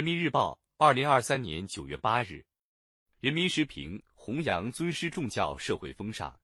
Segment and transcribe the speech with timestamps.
[0.00, 2.42] 人民日报，二零二三年九月八日。
[3.20, 6.34] 人民时评：弘扬尊师重教社会风尚。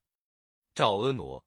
[0.75, 1.43] 赵婀娜，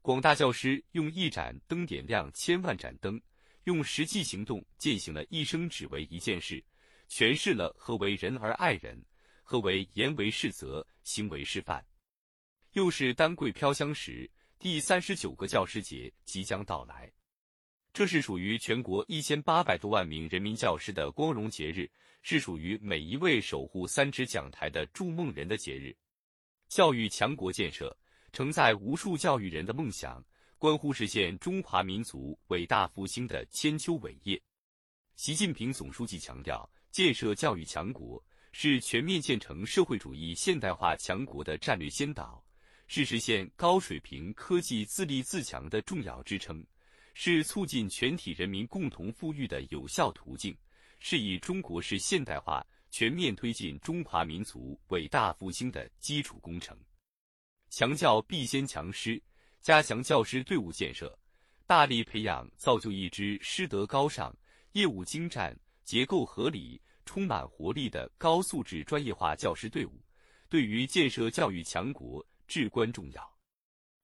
[0.00, 3.20] 广大教师用一盏灯点亮千万盏灯，
[3.64, 6.64] 用实际行动践行了一生只为一件事，
[7.06, 8.98] 诠释了何为人而爱人，
[9.42, 11.86] 何为言为是则，行为示范。
[12.72, 17.12] 又是丹桂飘香时，第三十九个教师节即将到来。
[17.96, 25.96] 这是属于全国一千八百多万名人民教师的光荣节日，是属于每一位守护三尺讲台的筑梦人的节日。
[26.68, 27.96] 教育强国建设，
[28.34, 30.22] 承载无数教育人的梦想，
[30.58, 34.38] 关乎实现中华民族伟大复兴的千秋伟业。
[35.14, 42.44] 习近平总书记强调，建设教育强国是全面建成社会主义现代化强国的战略先导，
[42.88, 46.62] 是实现高水平科技自立自强的重要支撑。
[47.18, 50.54] 是促进全体人民共同富裕的有效途径，
[50.98, 56.78] 是以中国式现代化全面推进中华民族伟大复兴的基础工程。
[57.70, 59.20] 强教必先强师，
[59.62, 61.18] 加强教师队伍建设，
[61.66, 64.36] 大力培养造就一支师德高尚、
[64.72, 70.04] 业务精湛、结构合理、充满活力的高素质专业化教师队伍，
[70.50, 73.38] 对于建设教育强国至关重要。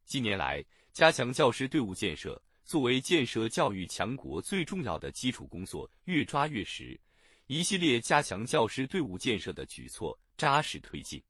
[0.07, 2.43] 近年来，加强教师队伍建设。
[2.73, 6.99] 作为建设教育强国最重要的基础工作越抓越实，
[7.47, 11.23] 一系列加强教师队伍建设的举措扎实推进，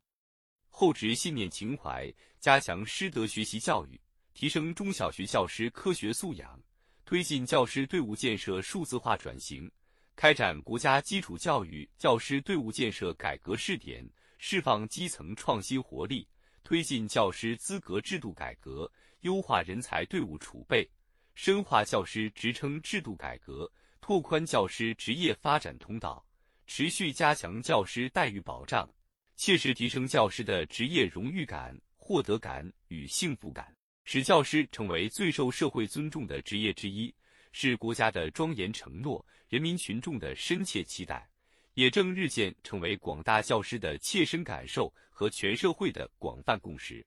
[0.69, 4.01] 厚植信念情怀，加强师德学习教育，
[4.33, 6.63] 提升中小学教师科学素养，
[7.05, 9.69] 推进教师队伍建设数字化转型，
[10.15, 16.25] 开展国家基础教育教师队伍建设改革试点，释放基层创新活力，
[16.63, 18.89] 推进教师资格制度改革，
[19.23, 20.89] 优化人才队伍储备。
[21.34, 26.24] 深化教师职称制度改革，拓宽教师职业发展通道，
[26.66, 28.89] 持续加强教师待遇保障，
[29.34, 33.74] 切实提升教师的职业荣誉感、获得感与幸福感，
[34.05, 37.12] 使教师成为最受社会尊重的职业之一，
[37.52, 41.28] 是国家的庄严承诺，人民群众的深切期待，
[41.74, 47.05] 也正日渐成为广大教师的切身感受和全社会的广泛共识。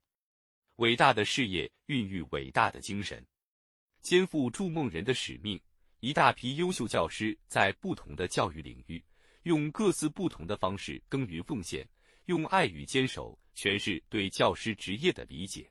[0.78, 3.26] 伟大的事业孕育伟大的精神。
[4.06, 5.60] 肩负筑梦人的使命，
[6.00, 9.04] 一大批优秀教师在不同的教育领域，
[9.42, 11.84] 用各自不同的方式耕耘奉献，
[12.26, 15.68] 用爱与坚守诠释对教师职业的理解。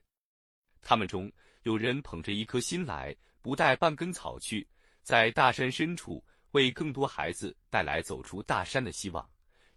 [0.83, 1.31] 他们中
[1.63, 4.67] 有人捧着一颗心来，不带半根草去，
[5.05, 9.25] 在大山深处为更多孩子带来走出大山的希望；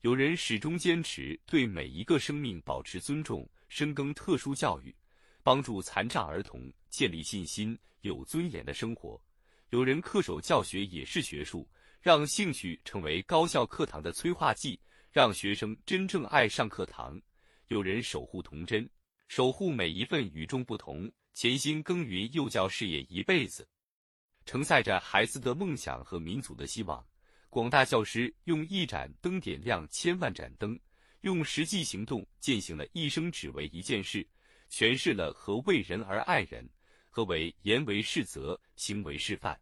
[0.02, 4.96] 有人始终坚持对每一个生命保持尊重，深耕特殊教育，
[5.44, 7.78] 帮助残障儿童建立信心。
[8.02, 9.22] 有尊严的生活，
[9.72, 11.68] 有人恪守教学也是学术，
[12.00, 14.80] 让兴趣成为高校课堂的催化剂，
[15.12, 17.20] 让学生真正爱上课堂；
[17.68, 18.88] 有人守护童真，
[19.28, 23.68] 守护每一份与众不同，潜心耕耘幼教事业一辈子，
[24.46, 27.04] 承载着孩子的梦想和民族的希望。
[27.50, 30.80] 广大教师用一盏灯点亮千万盏灯，
[31.22, 34.26] 用实际行动践行了一生只为一件事，
[34.70, 36.70] 诠释了何为人而爱人。
[37.18, 39.60] 何为言为是则，行为示范？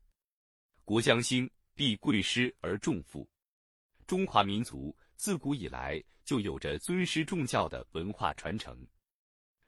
[0.83, 3.25] 国将兴，必贵师而重父。
[4.05, 8.77] 中华民族自古以来就有着尊师重教的文化传承。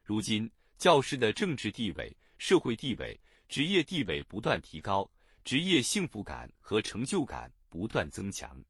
[0.04, 3.18] 如今，教师的政治地位、社会地位、
[3.48, 5.10] 职业地位不断提高，
[5.46, 8.62] 职业幸福感和成就感不断增强。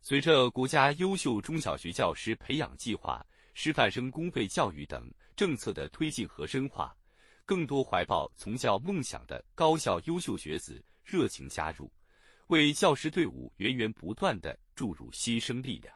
[0.00, 6.96] 随着国家优秀中小学教师培养计划、师范生公费教育等政策的推进和深化。
[7.46, 11.90] 更多怀抱从教梦想的高校优秀学子热情加入，
[12.48, 15.94] 为教师队伍源源不断的注入新生力量，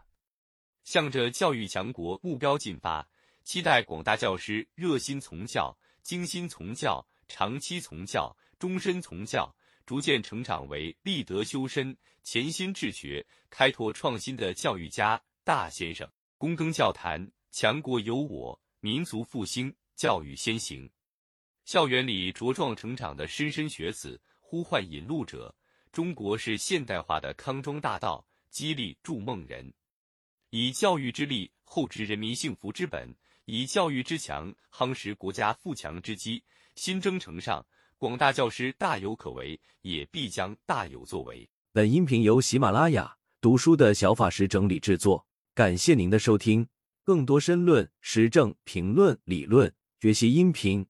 [0.85, 3.07] 向着教育强国目标进发。
[3.43, 9.53] 期待广大教师热心从教、精心从教、长期从教、终身从教，
[9.85, 16.09] 逐渐成长为立德修身、潜心治学、开拓创新的教育家大先生。
[16.39, 20.89] 躬耕教坛，强国有我，民族复兴，教育先行。
[21.71, 25.55] 校园里茁壮成长的莘莘学子，呼唤引路者。
[25.93, 29.73] 中国是现代化的康庄大道，激励筑梦人。
[30.51, 33.15] 以教育之力厚植人民幸福之本，
[33.45, 36.43] 以教育之强夯实国家富强之基。
[36.75, 37.65] 新征程上，
[37.97, 41.49] 广大教师大有可为，也必将大有作为。
[41.71, 45.25] 本音频由喜马拉雅读书的小法师整理制作，
[45.55, 46.67] 感谢您的收听。
[47.05, 50.85] 更多深论、时政评论、理论学习音频。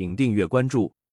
[0.00, 0.94] 请订阅关注。